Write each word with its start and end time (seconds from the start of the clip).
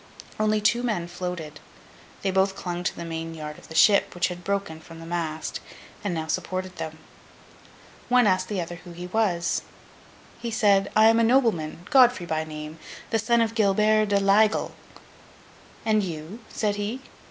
Only 0.39 0.59
two 0.61 0.81
men 0.81 1.07
floated. 1.07 1.59
They 2.23 2.31
both 2.31 2.55
clung 2.55 2.83
to 2.85 2.95
the 2.95 3.05
main 3.05 3.35
yard 3.35 3.59
of 3.59 3.67
the 3.67 3.75
ship, 3.75 4.15
which 4.15 4.29
had 4.29 4.43
broken 4.43 4.79
from 4.79 4.99
the 4.99 5.05
mast, 5.05 5.59
and 6.03 6.11
now 6.11 6.25
supported 6.25 6.77
them. 6.77 6.97
One 8.09 8.25
asked 8.25 8.47
the 8.47 8.59
other 8.59 8.77
who 8.77 8.93
he 8.93 9.05
was? 9.05 9.61
He 10.39 10.49
said, 10.49 10.91
'I 10.95 11.05
am 11.09 11.19
a 11.19 11.23
nobleman, 11.23 11.85
Godfrey 11.91 12.25
by 12.25 12.43
name, 12.43 12.79
the 13.11 13.19
son 13.19 13.41
of 13.41 13.53
Gilbert 13.53 14.07
de 14.07 14.19
l'Aigle. 14.19 14.71
And 15.85 16.01
you?' 16.01 16.39
said 16.49 16.77
he. 16.77 17.01